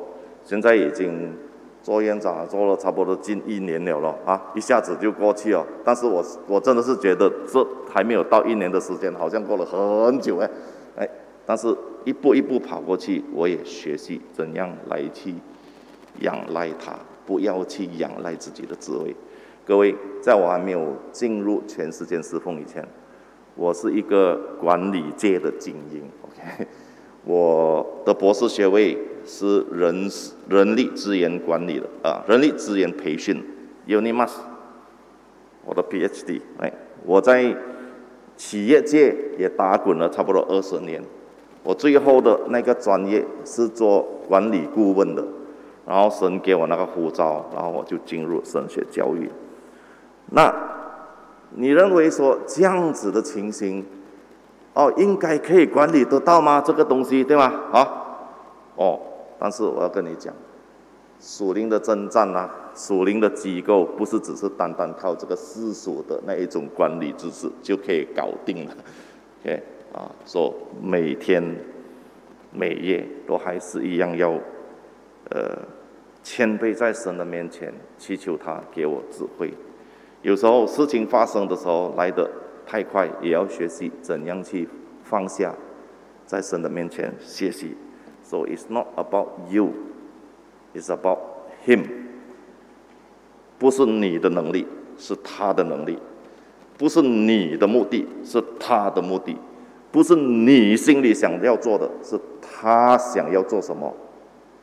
[0.44, 1.34] 现在已经
[1.82, 5.66] 做院长做了差不多近一年了了啊，一下子就过去了。
[5.84, 10.50] 但是我我真的是觉得这还没有到一年的时间，好像过了很久哎
[10.98, 11.10] 哎，
[11.46, 15.34] 但是一步一步跑过去，我也学习怎样来去。
[16.22, 16.96] 仰赖他，
[17.28, 19.16] 不要去仰赖自己的智慧。
[19.64, 22.84] 各位，在我还没有进入全世界侍奉以前，
[23.58, 26.02] 我是一个管理界的精英。
[26.22, 26.68] OK，
[27.26, 30.08] 我的博士学位是人
[30.48, 33.44] 人力资源管理的啊，人力资源培训
[33.88, 34.32] ，Unimas。
[35.66, 36.72] 我的 PhD，哎，
[37.06, 37.54] 我在
[38.38, 41.04] 企业界也打滚了差不多二十年。
[41.64, 45.26] 我最后的那个专业是做管理顾问的。
[45.86, 49.30] 然后神给我那个护照，然后我就进入神学教育。
[50.32, 50.54] 那
[51.52, 53.86] 你认为说这样子的情形，
[54.74, 56.62] 哦，应该可以管理得到吗？
[56.66, 57.46] 这个东西对吗？
[57.72, 57.88] 啊，
[58.76, 59.00] 哦，
[59.40, 60.34] 但是我要跟你讲，
[61.20, 68.72] 属灵的征战啊，属灵的机构不是只是单单靠这个世俗的那一种管理知识就可以搞定了。
[69.42, 71.44] OK，啊，说每天
[72.52, 74.32] 每夜都还是一样要，
[75.30, 75.58] 呃。
[76.24, 79.54] 谦卑在神的面前，祈求他给我智慧。
[80.22, 82.30] 有时候事情发生的时候来得
[82.66, 84.68] 太快，也要学习怎样去
[85.04, 85.54] 放下，
[86.26, 87.76] 在神的面前学习。
[88.24, 89.72] So it's not about you,
[90.74, 91.20] it's about
[91.66, 91.86] him。
[93.58, 95.98] 不是你的能力，是他的能力；
[96.78, 99.36] 不是你的目的，是他的目的；
[99.92, 103.94] 不是你心里想要做的，是他想要做什么。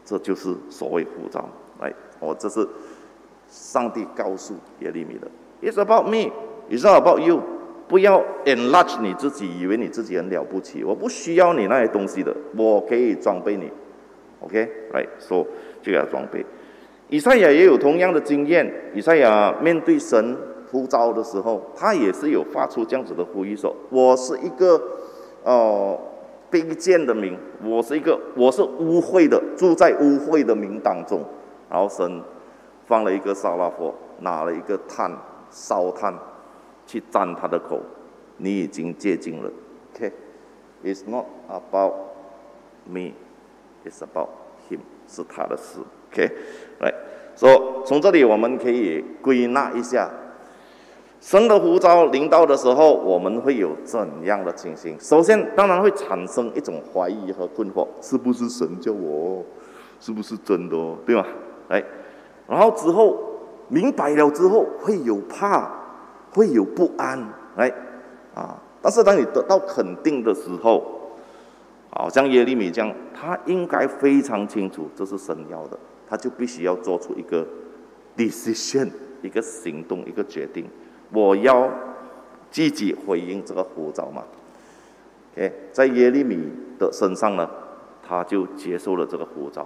[0.04, 1.48] 这就是所谓护照，
[1.80, 1.90] 哎，
[2.20, 2.68] 我这是
[3.48, 5.26] 上帝告诉耶利米的
[5.64, 7.40] ，It's about me,，It's not about you。
[7.86, 10.84] 不要 enlarge 你自己，以为你自己很了不起。
[10.84, 13.70] 我不需要你那些东西的，我可以装备你。
[14.40, 15.46] OK，right，说
[15.82, 16.44] 就要装备。
[17.08, 18.70] 以赛亚也有同样的经验。
[18.94, 20.36] 以赛亚面对神
[20.70, 24.80] 呼召的时候，他也是有发出这样子的呼吁说：“我是一个
[25.44, 25.98] 哦
[26.50, 31.22] 卑贱的民，我是一个我是污秽的，住在污秽的民当中。”
[31.70, 32.22] 然后神
[32.86, 35.10] 放了一个沙拉佛，拿了一个炭
[35.54, 36.12] 烧炭。
[36.86, 37.80] 去沾他的口，
[38.36, 39.50] 你已经接近了。
[39.94, 41.94] OK，It's not about
[42.84, 44.28] me，It's about
[44.68, 45.80] him，是他的事。
[46.12, 46.30] OK，
[46.80, 46.92] 来，
[47.34, 50.10] 说从这里我们可以归纳一下，
[51.22, 55.00] 神的呼召临到的时候，我们会有怎样的情形？
[55.00, 59.42] 首先，当然会产生一种怀疑和困惑，是不是神叫我？
[60.00, 60.76] 是不是真的？
[61.06, 61.24] 对吗？
[61.70, 61.82] 来，
[62.46, 63.33] 然后之后
[63.68, 65.70] 明白了之后，会有怕。
[66.34, 67.16] 会有不安，
[67.54, 67.72] 哎，
[68.34, 68.60] 啊！
[68.82, 70.82] 但是当你得到肯定的时候，
[71.90, 77.46] 好像耶利米这样，他应该非常清楚这是神要的，他就必须要做出一个
[78.16, 78.90] decision，
[79.22, 80.68] 一个行动，一个决定，
[81.12, 81.70] 我要
[82.50, 84.24] 积极回应这个呼召嘛。
[85.36, 86.50] 哎，在耶利米
[86.80, 87.48] 的身上呢，
[88.02, 89.64] 他就接受了这个呼召，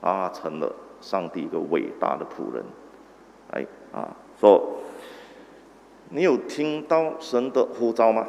[0.00, 2.64] 啊，成了上帝一个伟大的仆人，
[3.52, 4.74] 哎，啊，说。
[6.10, 8.26] 你有听到神的呼召吗？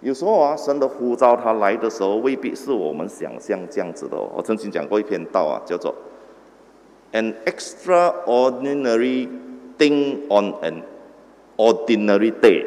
[0.00, 4.16] 有时候啊，神的呼召他来的时候，未必是我们想象这样子的。
[4.20, 5.94] 我曾经讲过一篇道啊，叫做
[7.12, 9.28] “An extraordinary
[9.78, 10.82] thing on an
[11.56, 12.66] ordinary day”，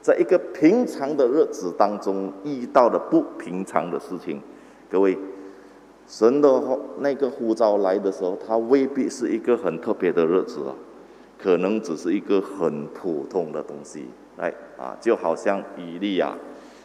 [0.00, 4.40] 在一个平常的日子当中遇到的不平常的事情。
[4.88, 5.18] 各位，
[6.06, 6.62] 神的
[6.98, 10.74] 那个呼召来的时候，他未必是一个很特别的日子啊。
[11.38, 14.06] 可能只是一个很普通的东西，
[14.38, 16.32] 来啊，就好像以利亚，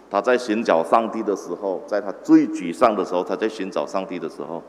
[0.09, 4.61] 他在寻找上帝的时候，在他最沮丧的时候，他在寻找上帝的时候，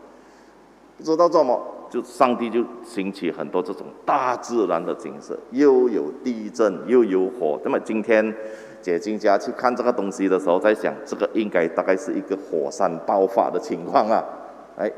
[0.96, 1.60] 不知道做什么，
[1.90, 7.60] 就上帝就兴起很多这种大自然的景色，又有地震，又有火。
[7.64, 8.32] 那么今天
[8.80, 14.24] 解经家去看这个东西的时候，在想，这个应该大概是一个火山爆发的情况啊，
[14.76, 14.92] 哎。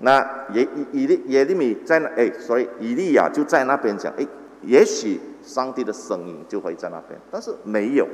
[0.00, 4.24] 那耶以利耶利米在那哎，所以以利亚就在那边讲，哎，
[4.62, 8.06] 也许上帝的声音就会在那边，但是没有，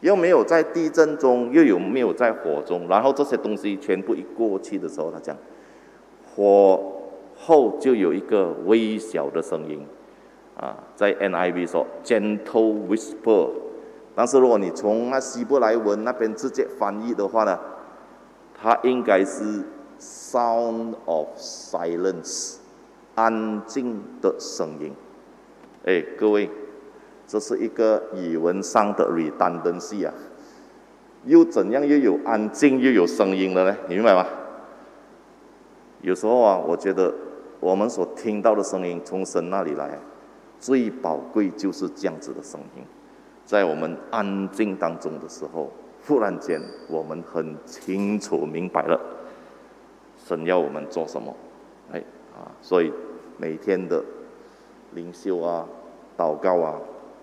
[0.00, 5.36] 又没有在地震中，又有没有在火中，然后这些东西全部一过去的时候，他讲，
[6.34, 6.94] 火
[7.36, 9.86] 后就有一个微小的声音，
[10.56, 13.50] 啊，在 NIV 说 gentle whisper，
[14.16, 17.56] 但是如果你从那希伯来文那边直接翻译的话呢，
[18.60, 19.62] 它应该是。
[19.98, 22.56] Sound of silence，
[23.14, 24.92] 安静的声音。
[25.84, 26.50] 哎，各位，
[27.26, 30.12] 这是一个语文上的 redundancy 啊，
[31.24, 33.76] 又怎样又有安静又有声音了呢？
[33.88, 34.26] 你明白吗？
[36.02, 37.14] 有时候啊，我觉得
[37.58, 39.98] 我们所听到的声音从神那里来，
[40.60, 42.84] 最宝贵就是这样子的声音，
[43.46, 45.72] 在我们安静当中的时候，
[46.06, 49.00] 忽然间我们很清楚明白了。
[50.26, 51.32] 神要我们做什么？
[51.92, 52.02] 哎
[52.34, 52.92] 啊，所以
[53.36, 54.04] 每天的
[54.92, 55.64] 灵修啊、
[56.18, 56.74] 祷告啊、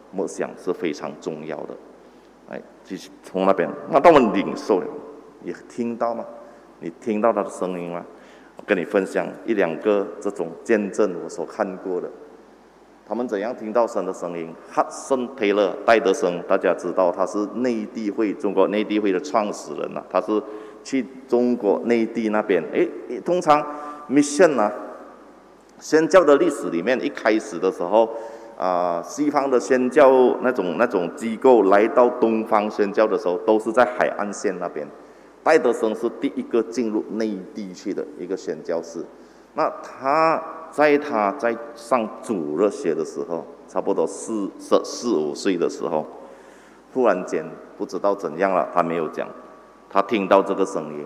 [0.09, 1.75] 默想是非常重要的。
[2.49, 4.87] 哎，继续从那边，那当我们领受了，
[5.41, 6.25] 你听到吗？
[6.79, 8.05] 你听到他的声音吗？
[8.55, 12.09] 我跟你分享一两个这种见证，我所看过的。
[13.05, 14.55] 他们怎样听到神的声音？
[14.71, 20.41] 哈森·佩勒戴德生，大家知道他是内地会中国内地会的创始人呐，他是。
[20.83, 22.87] 去中国内地那边，哎，
[23.23, 23.65] 通常
[24.09, 24.71] mission 啊，
[25.79, 28.09] 宣教的历史里面，一开始的时候，
[28.57, 34.87] 啊，西方的宣教那种那种机构来到东方宣教的时候，都是在海岸线那边。
[35.43, 39.03] 戴德生是第一个进入内地去的一个宣教士。
[39.55, 40.41] 那他
[40.71, 46.05] 在他在上主日学的时候，差不多四十四五岁的时候，
[46.93, 47.45] 忽然间
[47.77, 49.27] 不知道怎样了，他没有讲。
[49.93, 51.05] 他听到这个声音，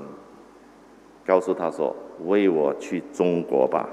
[1.26, 1.93] 告诉他说
[2.26, 3.89] ：“为我去中国吧。”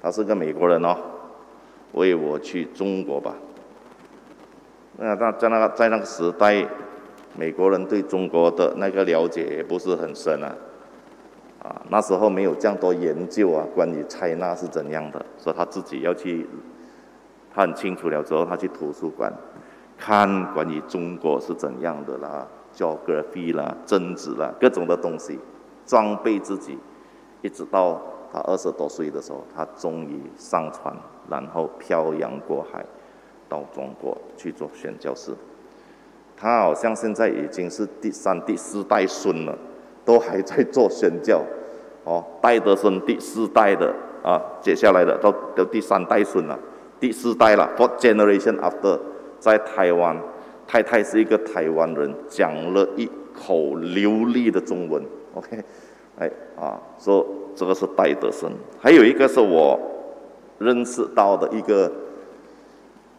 [0.00, 0.96] 他是个美国人哦
[1.94, 3.34] ，“为我去中国吧。”
[4.96, 6.64] 那他在那个在那个时代，
[7.36, 10.54] 美国人对中国的那个了解也不是很深啊，
[11.64, 16.46] 啊，那时候没有这样多研究啊，关于 China 是怎样的，所以他自己要去，
[17.52, 19.32] 他很清楚了之后，他去图书馆
[19.96, 22.46] 看关于中国是怎样的啦。
[22.78, 25.36] Geography 啦，政治啦，各种的东西，
[25.84, 26.78] 装备自己，
[27.42, 28.00] 一直到
[28.32, 30.96] 他二十多岁的时候，他终于上船，
[31.28, 32.84] 然后漂洋过海，
[33.48, 35.32] 到中国去做宣教士。
[36.36, 39.58] 他好像现在已经是第三、第四代孙了，
[40.04, 41.42] 都还在做宣教。
[42.04, 46.58] 哦，戴德生第四代的啊，接下来的都都第三代孙了，
[47.00, 48.98] 第四代了，four generation after，
[49.38, 50.16] 在台湾，
[50.68, 55.02] 太太是一个台湾人，讲了一口流利的中文。
[55.34, 55.64] OK，
[56.18, 57.26] 哎啊，说
[57.56, 59.80] 这个是戴德生，还有一个是我
[60.58, 61.90] 认识到的一个。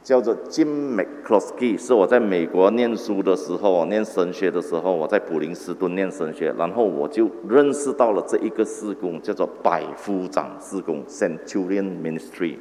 [0.01, 12.55] 叫做 Jim McCloskey，是我在美国念书的时候，念神学的时候，我在普林斯顿念神学，然后我就认识到了这一个事工，叫做百夫长事工 （Centurion Ministry）。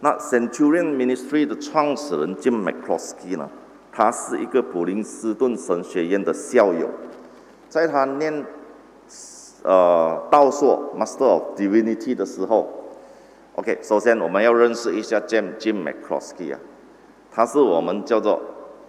[0.00, 3.50] 那 Centurion Ministry 的创始人 Jim McCloskey 呢，
[3.90, 6.88] 他是一个普林斯顿神学院的校友，
[7.68, 8.44] 在他念
[9.64, 12.68] 呃道硕 （Master of Divinity） 的时候。
[13.54, 16.60] OK，首先我们要认识一下 Jim Jim McCloskey 啊，
[17.32, 18.40] 他是我们叫做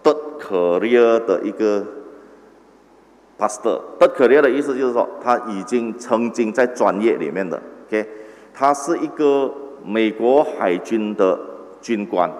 [0.04, 1.84] third career 的一个
[3.36, 3.80] pastor。
[3.98, 8.08] third career 的意思就是说他已经曾经在专业里面的 OK，
[8.54, 9.52] 他是一个
[9.84, 11.38] 美国海军的
[11.80, 12.30] 军官。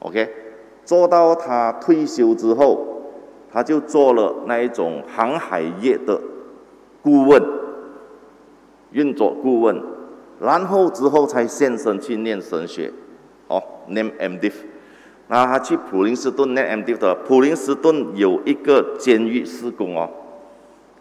[0.00, 0.28] OK，
[0.84, 2.86] 做到他退休之后，
[3.52, 6.20] 他就做了那一种航海业的
[7.02, 7.42] 顾问，
[8.92, 9.82] 运作顾问。
[10.40, 12.90] 然后之后才现身去念神学，
[13.48, 14.54] 哦，name MDiv，
[15.28, 17.14] 那他去普林斯顿念 MDiv 的。
[17.26, 20.08] 普林斯顿有一个监狱施工哦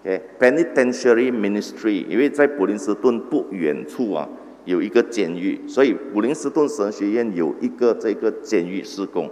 [0.01, 4.27] ，OK，penitentiary ministry，因为在普林斯顿不远处啊
[4.69, 9.29] 有一个监狱，所以普林斯顿神学院有一个这个监狱施工，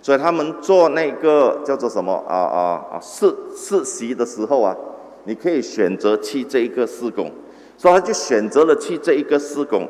[0.00, 2.58] 所以他们做那个叫做什么啊啊
[2.92, 4.74] 啊实实习的时候啊，
[5.24, 7.30] 你可以选择去这一个施工。
[7.76, 9.88] 所以他就选择了去这一个施工。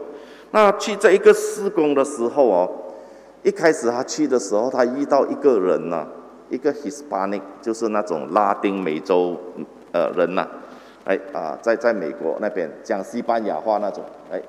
[0.52, 2.70] 那去这一个施工的时候哦，
[3.42, 6.06] 一开始他去的时候，他遇到一个人呐，
[6.50, 9.36] 一个 Hispanic，就是那种拉丁美洲
[9.90, 10.46] 呃人呐，
[11.04, 14.40] 哎啊，在在美国那边讲西班牙话那种，哎，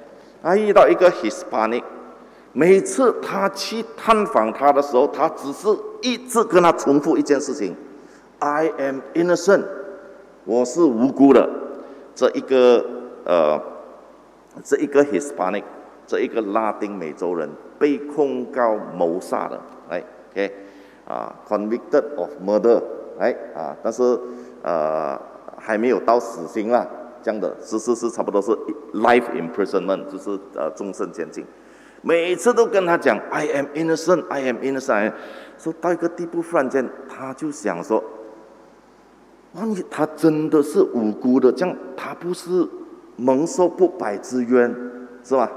[0.41, 1.84] 他遇到一个 Hispanic，
[2.54, 5.67] 每次他去探访他的时候，他只是
[6.01, 7.75] 一直跟他重复一件事情
[8.39, 9.63] ：I am innocent，
[10.45, 11.49] 我是无辜的。
[12.15, 12.86] 这一个。
[13.23, 13.62] 呃，
[14.63, 15.63] 这一个 Hispanic，
[16.08, 20.51] 这一个拉丁美洲人被控告谋杀的，哎，OK，
[21.08, 22.82] 啊，convicted of murder，
[23.19, 24.19] 哎，啊，但是
[24.63, 25.21] 呃
[25.56, 26.88] 还没有到死刑啦，
[27.21, 28.51] 这样的，是是是，差不多是
[28.93, 31.45] life imprisonment，就是呃终身监禁。
[32.01, 35.13] 每次都跟他讲 I am innocent，I am innocent，
[35.57, 38.03] 说到一个地步，忽然间他就想说，
[39.53, 42.67] 万一他真的是无辜的，这样他不是。
[43.17, 44.73] 蒙受不白之冤，
[45.23, 45.51] 是吧？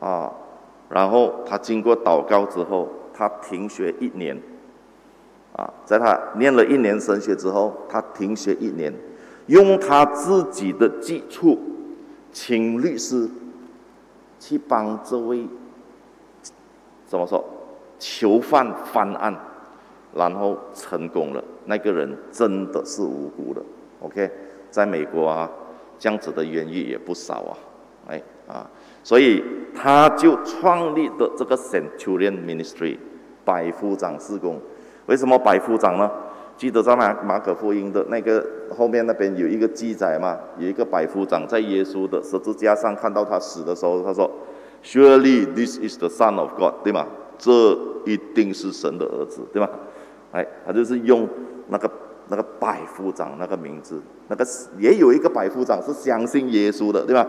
[0.00, 0.32] 啊，
[0.88, 4.36] 然后他经过祷告之后，他停学一年。
[5.52, 8.92] 啊，在他念了一年神学之后，他停学一年，
[9.50, 11.58] 用他自己的基础，
[12.32, 13.28] 请律师
[14.38, 15.46] 去帮这位
[17.04, 17.44] 怎么说
[17.98, 19.36] 囚犯翻案，
[20.14, 21.44] 然后成功了。
[21.66, 23.60] 那个人真的是无辜的。
[24.00, 24.30] OK，
[24.70, 25.50] 在美国啊。
[26.02, 27.52] 这样子的冤狱也不少啊，
[28.08, 28.64] 哎啊，
[29.04, 32.96] 所以他就创立的这个 Centurion Ministry
[33.44, 34.58] 百夫长事工。
[35.04, 36.10] 为什么百夫长呢？
[36.60, 44.30] 记得在马马可福音的那个后面那边有一个记载嘛，有一个百夫长在耶稣的十字架上看到他死的时候，他说
[44.84, 47.06] ：“Surely this is the Son of God，对吗？
[47.38, 47.50] 这
[48.04, 49.66] 一定是神的儿子，对吗？”
[50.32, 51.26] 哎，他就是用
[51.68, 51.90] 那个。
[52.32, 54.46] 那个百夫长那个名字，那个
[54.78, 57.26] 也有一个百夫长是相信耶稣的，对吧？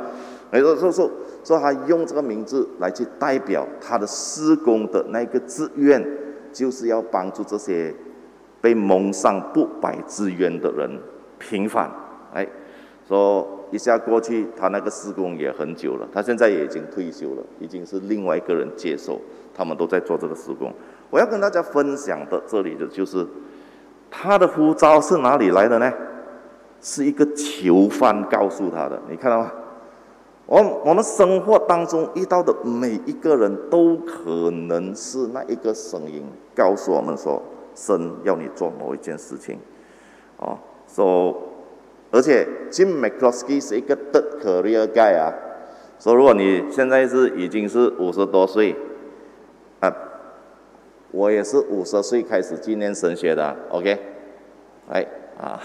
[0.51, 1.09] 哎，说说说
[1.43, 6.07] 说他用这个名字来去代表他的施工的那个志愿，
[6.53, 7.91] 就是要帮助这些
[8.61, 10.89] 被蒙上不白之冤的人
[11.39, 11.91] 平反。
[12.33, 12.47] 哎，
[13.07, 19.19] 说一下过去他那个施工也很久了，他现在也已经退休了，已经是另外一个人接手，
[19.53, 20.71] 他们都在做这个施工。
[21.09, 23.27] 我要跟大家分享的这里的就是。
[24.13, 25.89] 他的呼召是哪里来的呢？
[26.81, 29.01] 是一个囚犯告诉他的。
[29.09, 29.49] 你看到吗？
[30.47, 37.41] 我我们生活当中遇到的每一个人都可能是那一个声音告诉我们说，
[37.75, 39.59] 神要你做某一件事情。
[40.37, 40.57] 哦
[40.87, 41.35] ，，so，，
[42.11, 45.33] 而且 Jim McCloskey 是一个 third career guy 啊。
[45.99, 48.75] 说如果你现在是已经是五十多岁，
[49.79, 49.93] 啊。
[51.13, 53.99] 我也是五十岁开始纪念神学的，OK，
[54.87, 55.05] 哎
[55.37, 55.59] 啊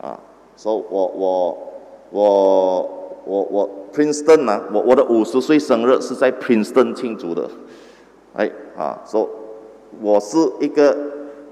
[0.00, 0.18] 啊，
[0.56, 1.72] 说我我
[2.08, 7.50] 我我我 Princeton 啊，我我的五十岁生日是在 Princeton 庆祝的，
[8.32, 9.28] 哎啊，说
[10.00, 10.96] 我是一个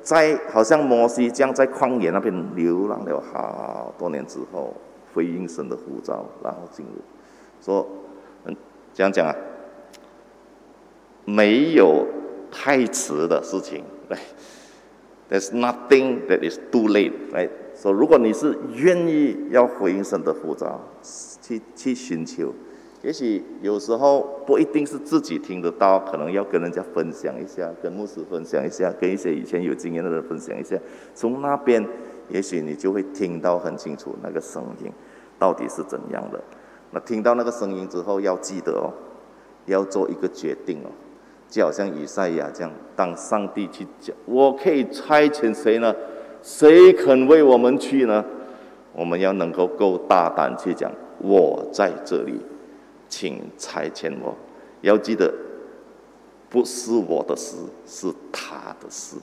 [0.06, 4.72] 在好像摩西这样在旷野那边流浪了好多年之后，
[5.12, 7.02] 回应神的呼召，然后进入，
[7.60, 7.84] 说
[8.44, 8.54] 嗯，
[8.94, 9.34] 这样讲啊，
[11.24, 12.06] 没有
[12.52, 14.16] 太迟的事情，对
[15.28, 20.80] ，There's nothing that is too late，来，说如果你是愿意要回应神的呼召，
[21.42, 22.54] 去去寻求。
[23.06, 30.76] 也许有时候不一定是自己听得到，可能要跟人家分享一下，跟牧师分享一下，跟一些以前有经验的人分享一下。
[31.14, 31.86] 从那边，
[32.30, 34.90] 也许你就会听到很清楚那个声音
[35.38, 36.40] 到底是怎样的。
[36.90, 38.92] 那听到那个声音之后，要记得哦，
[39.66, 40.90] 要做一个决定哦，
[41.48, 45.94] 就好像以赛亚这样，当上帝去讲，我可以差遣谁呢？
[46.42, 48.24] 谁肯为我们去呢？
[48.92, 50.90] 我们要能够够大胆去讲，
[51.20, 52.40] 我在这里。
[53.16, 54.36] 请差遣我，
[54.82, 55.32] 要记得，
[56.50, 57.56] 不是我的事，
[57.86, 59.16] 是他的事。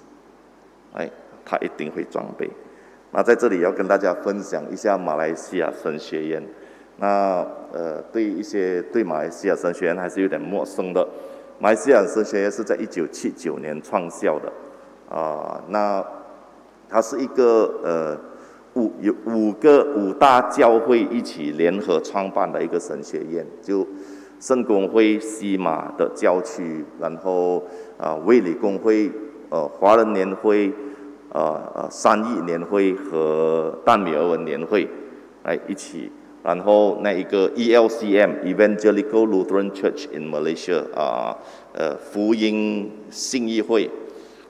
[0.93, 1.07] 哎，
[1.45, 2.49] 他一定会装备。
[3.11, 6.43] 那在这里要跟大家分享一下马来西亚神学院。
[6.97, 11.07] 那呃，对一些对马来西亚神学院还是有点陌生的。
[11.59, 14.51] 马来西亚神学院是在一九七九年创校的，
[15.15, 16.03] 啊，那
[16.89, 18.32] 它是一个呃。
[18.75, 23.87] 五有五个五大教会一起联合创办的一个神学院，就
[24.39, 27.63] 圣公会西马的教区，然后
[27.97, 29.11] 啊卫理公会、
[29.49, 30.73] 呃华人年会、
[31.29, 34.89] 呃呃三义年会和淡米尔文年会
[35.43, 36.11] 来一起，
[36.43, 41.37] 然后那一个 ELCM Evangelical Lutheran Church in Malaysia 啊
[41.73, 43.87] 呃福音信义会，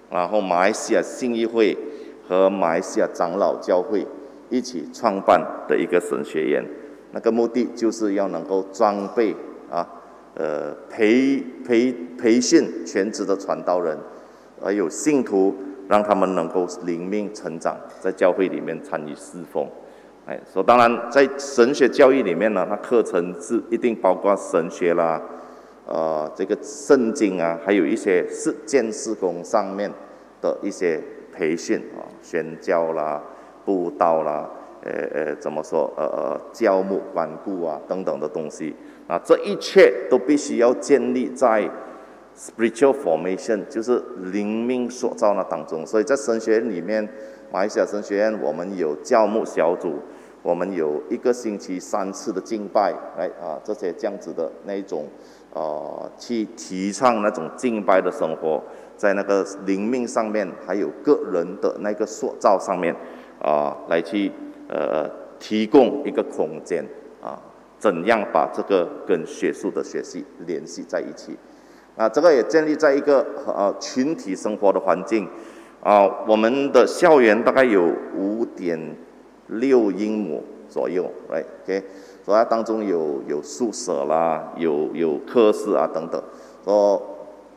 [0.09, 1.77] 然后马来西亚信义会。
[2.27, 4.07] 和马来西亚长老教会
[4.49, 6.63] 一起创办的一个神学院，
[7.11, 9.35] 那个目的就是要能够装备
[9.69, 9.85] 啊，
[10.35, 13.97] 呃，培培培训全职的传道人，
[14.63, 15.53] 还有信徒，
[15.89, 19.67] 让他们能够灵命成长，在教会里面参与侍奉。
[20.25, 25.21] 哎，说当然，在神学教育里面呢，它课程是一定包括神学啦，
[25.85, 29.91] 呃，这个圣经啊，还有一些是建施工上面
[30.39, 31.01] 的一些。
[31.33, 33.21] 培训啊，宣教啦，
[33.65, 34.49] 布道啦，
[34.83, 35.91] 呃呃，怎么说？
[35.97, 38.75] 呃呃，教牧、管顾啊等等的东西
[39.07, 41.69] 那，这一切都必须要建立在
[42.37, 45.85] spiritual formation，就是灵命塑造那当中。
[45.85, 47.07] 所以在神学院里面，
[47.51, 49.99] 马来西亚神学院，我们有教牧小组，
[50.41, 55.05] 我们有一个星期三次的敬拜，来啊，这些这样子的那一种，
[55.53, 58.61] 呃，去提倡那种敬拜的生活。
[59.03, 62.95] 在那个灵命上面，还有个人的那个塑造上面，
[63.37, 64.31] 啊，来去
[64.69, 66.81] 呃提供一个空间
[67.21, 67.37] 啊，
[67.77, 71.37] 怎样把这个跟学术的学习联系在一起？
[71.97, 75.27] 啊，这个也建立在一个呃群体生活的环境
[75.81, 76.09] 啊。
[76.25, 78.79] 我们的校园大概有五点
[79.47, 81.83] 六英亩左右，right？OK，
[82.23, 86.23] 所以当中有有宿舍啦，有有科室啊等等，
[86.63, 87.09] 说。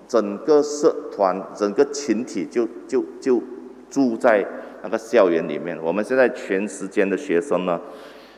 [0.09, 3.43] 整个社团、整个群体就就就
[3.91, 4.47] 住在
[4.83, 5.77] 那个校园里面。
[5.83, 7.81] 我们现在全时间的学生呢，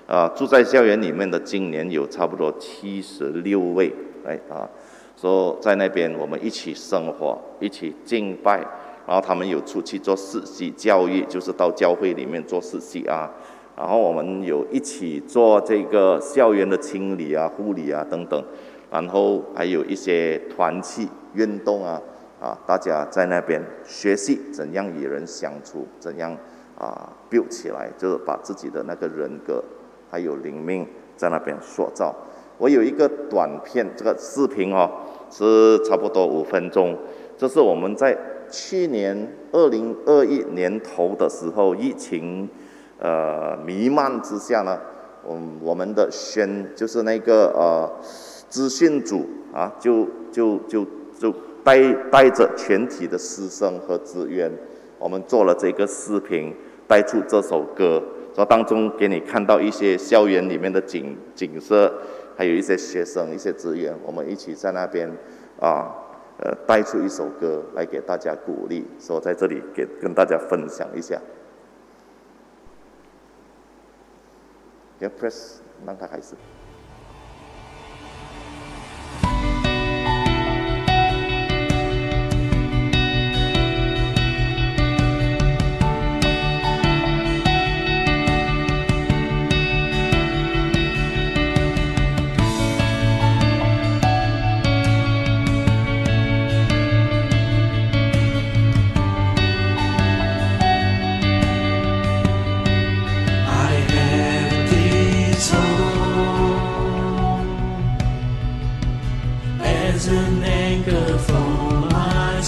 [0.06, 3.92] 啊，住在校园里面的今年有差不多七十六位，
[4.26, 4.68] 哎啊，
[5.16, 8.58] 说在那边我们一起生活，一起敬拜，
[9.06, 13.30] 然后他们有出去做实习教育，就是到教会里面做实习啊，
[13.76, 18.42] 然后我们有一起做这个校园的清理啊、护理啊等等。
[18.90, 22.00] 然后还有一些团契运动啊，
[22.40, 26.34] 啊，大家在那边学习怎样与人相处，怎样
[26.78, 29.62] 啊 build 起来，就是把自己的那个人格
[30.10, 30.86] 还有灵命
[31.16, 32.16] 在那边塑造。
[32.56, 34.90] 我有一个短片，这个视频哦，
[35.30, 36.96] 是差不多五分钟。
[37.36, 38.16] 这是我们在
[38.50, 42.48] 去年二零二一年头的时候，疫情
[42.98, 44.80] 呃弥漫之下呢，
[45.28, 47.92] 嗯，我们的宣就是那个呃。
[48.48, 50.86] 资讯组啊，就就就
[51.18, 54.50] 就带带着全体的师生和职员，
[54.98, 56.54] 我们做了这个视频，
[56.86, 58.02] 带出这首歌，
[58.34, 61.92] 说当中给你看到一些校园里面的景景色，
[62.36, 65.10] 还有一些学生、一些职员，我们一起在那边
[65.60, 65.92] 啊，
[66.38, 71.20] 呃，带出一首歌来给大家鼓励，说在这里给跟大家分享一下。
[75.00, 76.34] 要 press 让他开始。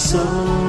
[0.01, 0.60] Soul.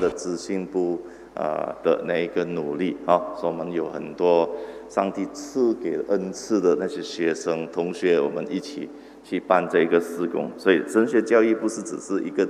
[0.00, 1.00] 的执行部
[1.34, 4.48] 呃的那一个努力啊，说我们有很多
[4.88, 8.88] 上帝赐给恩赐的那些学生同学，我们一起
[9.22, 10.50] 去办这个施工。
[10.56, 12.48] 所以神学教育不是只是一个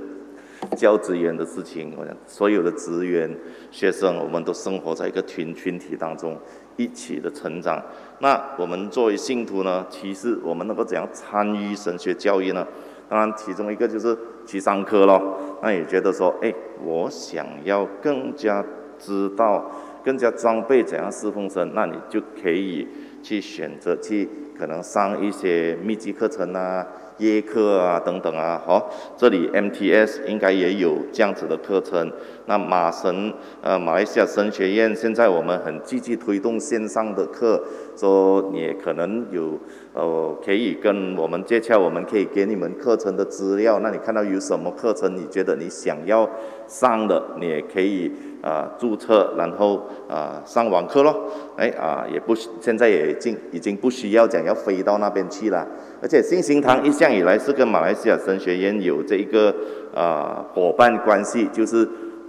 [0.77, 3.29] 教职员的事情，我想所有的职员、
[3.69, 6.37] 学生，我们都生活在一个群群体当中，
[6.77, 7.83] 一起的成长。
[8.19, 12.65] 那我们作为信徒呢，其实我们能够怎样参与神学教育呢？
[13.11, 15.37] 当然，其中一个就是去上课咯。
[15.61, 18.63] 那也觉得说，哎，我想要更加
[18.97, 19.69] 知道、
[20.01, 22.87] 更加装备怎样侍奉神，那你就可以
[23.21, 26.87] 去选择去可能上一些密集课程啊、
[27.17, 32.09] 夜课啊等等啊，好、这里 MTS 应该也有这样子的课程。
[32.45, 37.61] 那马神呃马来西亚神学院现在我们很积极推动线上的课，
[37.97, 39.59] 说也可能有
[39.93, 43.79] 呃可以跟我们接洽，我们可以给你们课程的资料。
[43.79, 46.29] 那你看到有什么课程，你觉得你想要
[46.67, 48.11] 上的，你也可以
[48.41, 51.29] 啊、注册，然后啊、上网课咯。
[51.57, 55.67] 哎啊也不现在也已经已经不需要讲要飞到那边去了，
[56.01, 59.53] 而且信心堂一向以来是跟马来西亚神学院有这一个
[59.93, 61.87] 啊、伙伴关系，就是。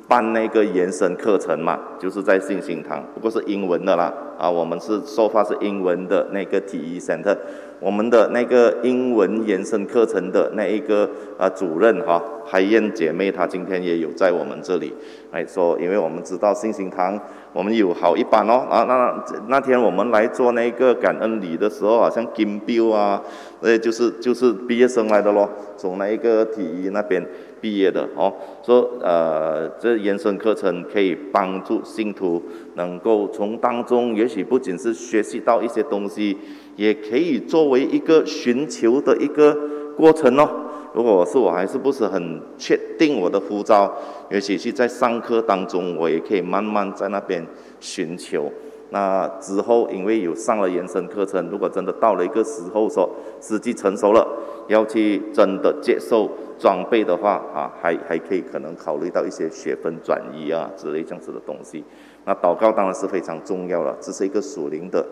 [0.09, 4.13] 办那个延伸课程嘛，就是在信心堂，不过是英文的啦。
[4.39, 7.37] 啊，我们是收发是英文的那个体育 center，
[7.79, 14.93] 我们的那个英文延伸课程的那一个啊主任哈，海燕姐妹她今天也有在我们这里。
[15.31, 17.19] 来说，因为我们知道信心堂
[17.53, 23.23] 我们有好一班哦，啊那那天我们来做那个感恩礼的时候，好像金标啊，
[23.61, 27.25] 呃就是就是毕业生来的咯，从那一个体育那边。
[27.63, 28.31] 毕业的哦，
[28.63, 32.43] 说呃这延伸课程可以帮助信徒
[32.75, 36.37] 能够从当中，也许不仅是学习到一些东西，
[36.75, 39.57] 也可以作为一个寻求的一个
[39.97, 40.49] 过程哦。
[40.93, 43.91] 如果是我还是不是很确定我的护照，
[44.31, 47.47] 也许是在上课当中，我也可以慢慢在那边
[47.79, 48.53] 寻求。
[48.91, 53.09] 那之后，因为有上了延伸课程，如果真的到了一个时候说
[53.41, 54.27] 时机成熟了，
[54.69, 61.85] 要去真的接受装备的话啊，还还可以可能考虑到一些学分转移啊之类这样子的东西。
[62.25, 65.05] 那祷告当然是非常重要了，这是一个属灵的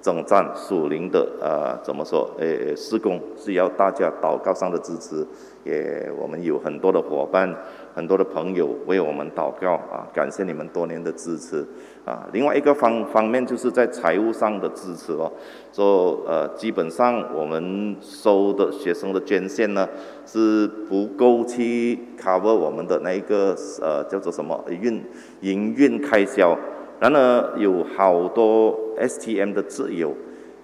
[0.00, 2.30] 征战，属灵的呃怎么说？
[2.38, 5.26] 呃，施工需要大家祷告上的支持，
[5.64, 7.52] 也我们有很多的伙伴，
[7.94, 11.64] 很多的朋友为我们祷告啊，感谢你们多年的支持
[12.04, 12.28] 啊。
[12.32, 15.30] 另外一个方方面就是在财务上的支持哦，
[15.72, 19.88] 说呃基本上我们收的学生的捐献呢
[20.24, 25.04] 是不够去 cover 我们的那一个呃叫做什么运
[25.40, 26.58] 营运开销。
[27.00, 30.14] 然而有好多 STM 的挚友、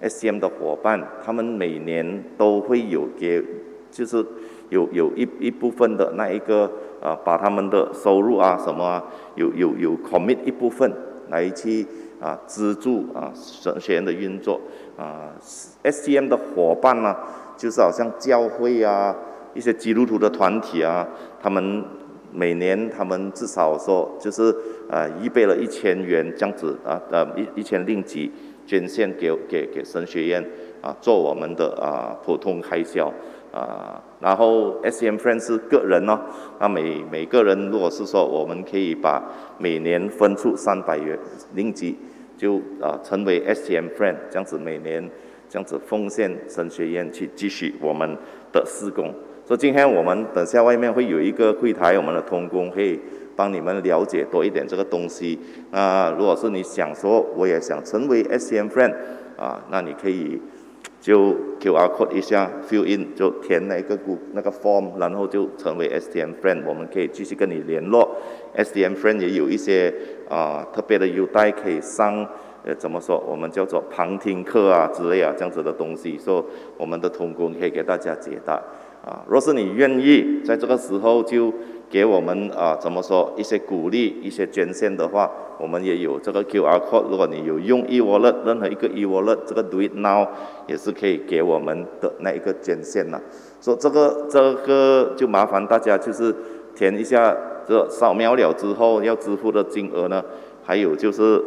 [0.01, 3.43] STM 的伙伴，他们每年都会有给，
[3.91, 4.25] 就是
[4.69, 6.71] 有有一一部分的那一个
[7.01, 9.03] 啊，把他们的收入啊什么啊，
[9.35, 10.91] 有有有 commit 一部分
[11.29, 11.85] 来去
[12.19, 14.59] 啊资助啊神学院的运作。
[14.97, 15.31] 啊
[15.83, 17.15] ，STM 的伙伴呢，
[17.55, 19.15] 就是好像教会啊
[19.53, 21.07] 一些基督徒的团体啊，
[21.41, 21.83] 他们
[22.33, 24.53] 每年他们至少说就是
[24.89, 28.29] 呃预备了一千元这样子啊呃一一千令吉
[28.65, 30.45] 捐献给给给神学院
[30.81, 33.09] 啊做我们的啊普通开销。
[33.51, 36.19] 啊，然后 S M friend 是个人哦，
[36.59, 39.23] 那每每个人如果是说我们可以把
[39.57, 41.17] 每年分出三百元
[41.55, 41.97] 令吉，
[42.37, 45.09] 就啊成为 S M friend，这样子每年
[45.49, 48.15] 这样子奉献神学院去继续我们
[48.51, 49.13] 的施工。
[49.45, 52.99] 所以今天我们等下外面会有一个柜台，我们的通工可以
[53.35, 55.39] 帮你们了解多一点这个东西。
[55.71, 58.93] 那如果是你想说我也想成为 S M friend，
[59.37, 60.39] 啊，那你可以
[60.99, 68.17] 就 QR code 一下 fill in 就填那个股那个 form，然后就成为 STM friend，我们可以继续跟你联络。
[68.55, 69.93] STM friend 也有一些
[70.29, 72.27] 啊特别的优待可以上。
[72.65, 73.17] 呃，怎么说？
[73.25, 76.45] 我们叫做旁听课啊之类啊这样子的东西，说
[76.77, 78.61] 我们的同工可以给大家解答。
[79.01, 81.53] 啊，若是你愿意在这个时候就
[81.89, 87.09] 给我们啊，怎么说一些鼓励、一些捐献的话，我们也有这个 QR code。
[87.09, 90.27] 如果你有用 eWallet，任何一个 eWallet，这个 Do It Now
[90.67, 93.21] 也是可以给我们的那一个捐献了。
[93.61, 96.33] 说这个这个就麻烦大家就是
[96.73, 97.35] 填一下，
[97.67, 100.23] 这扫描了之后要支付的金额呢，
[100.63, 101.43] 还有就是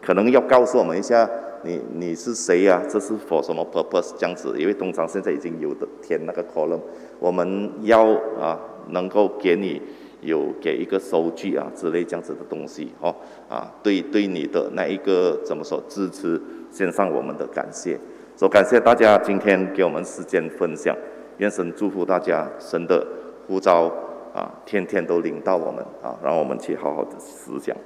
[0.00, 1.28] 可能要告诉我们一下。
[1.62, 4.54] 你你是谁呀、这是 for 什么 purpose 这样子？
[4.58, 6.80] 因为通常现在已经有的填那个 column，
[7.18, 8.06] 我们要
[8.40, 8.58] 啊
[8.88, 9.78] 能够给你
[10.22, 13.14] 有给一个收据啊之类这样子的东西哦
[13.48, 16.40] 啊，对对你的那一个怎么说支持，
[16.70, 17.98] 献上我们的感谢。
[18.36, 20.96] 所、感谢大家今天给我们时间分享，
[21.38, 23.06] 愿神祝福大家，神的
[23.46, 23.92] 呼召
[24.32, 27.76] 啊天天都领到我们啊，让我们去好好的思想。